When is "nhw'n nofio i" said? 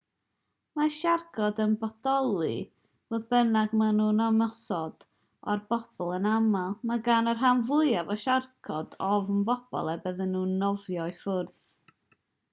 10.37-11.15